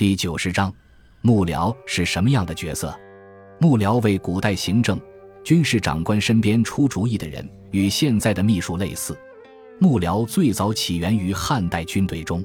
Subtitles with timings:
[0.00, 0.72] 第九十章，
[1.20, 2.98] 幕僚是什么样的角色？
[3.58, 4.98] 幕僚为古代行政、
[5.44, 9.14] 军事长官身边出主意的人，与现在的秘书类似。
[9.78, 12.42] 幕僚最早起源于汉代军队中，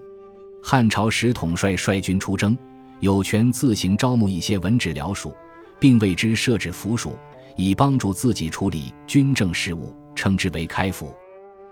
[0.62, 2.58] 汉朝时统帅率军出征，
[3.00, 5.34] 有权自行招募一些文职僚属，
[5.80, 7.18] 并为之设置府属，
[7.56, 11.16] 以帮助自己处理军政事务，称之为开府。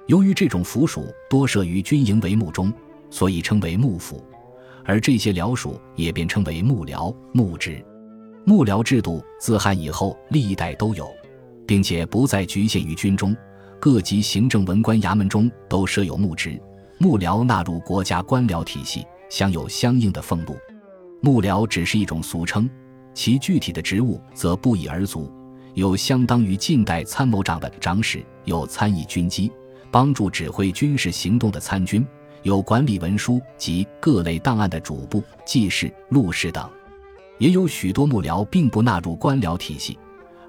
[0.08, 2.72] 由于这种府属多设于军营帷幕中，
[3.10, 4.26] 所以称为幕府。
[4.86, 7.84] 而这些僚属也便称为幕僚、幕职。
[8.46, 11.10] 幕僚制度自汉以后历代都有，
[11.66, 13.36] 并且不再局限于军中，
[13.80, 16.60] 各级行政文官衙门中都设有幕职。
[16.98, 20.56] 幕僚纳入国家官僚体系，享有相应的俸禄。
[21.22, 22.70] 幕僚只是一种俗称，
[23.14, 25.32] 其具体的职务则不一而足，
[25.74, 29.50] 有相当于近代参谋长的长史，有参议军机，
[29.90, 32.06] 帮助指挥军事行动的参军。
[32.44, 36.70] 有管理文书及各类档案的主簿、记事、录事等，
[37.40, 39.98] 也有许多幕僚并不纳入官僚体系，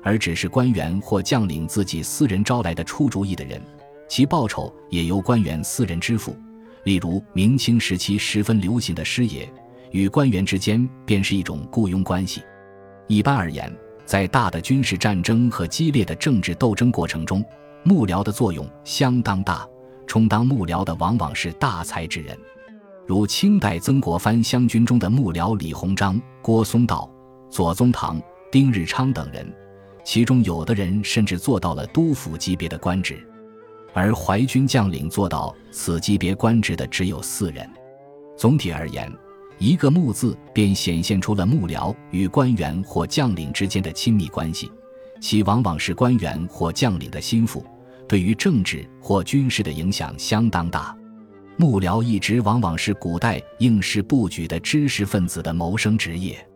[0.03, 3.63] 而只是官员或将领自己私人招来的出主意的人，
[4.09, 6.37] 其报酬也由官员私人支付。
[6.83, 9.49] 例如明清时期十分流行的师爷，
[9.93, 12.43] 与官员之间便是一种雇佣关系。
[13.07, 13.73] 一般而言，
[14.05, 17.43] 在大的军事战争和激烈的政治斗争过程中，
[17.85, 19.67] 幕僚的作用相当大。
[20.07, 22.39] 充当幕僚的往往是大才之人，
[23.07, 27.11] 如清代曾国藩湘军中的幕僚李鸿章、郭松道、
[27.51, 29.47] 左宗棠、丁日昌等人，
[30.05, 33.27] 其中有的人甚至做到了督府级别的官职，
[33.93, 37.69] 而淮军将领做到此级别官职的只有四人。
[38.37, 39.13] 总体而言，
[39.59, 44.71] 一个“幕”字便显现出了幕僚与官员或将领之间的亲密关系，
[45.21, 47.65] 其往往是官员或将领的心腹。
[48.07, 50.97] 对于政治或军事的影响相当大，
[51.57, 56.47] 幕僚一职往往是古代应试布局的知识分子的谋生职业。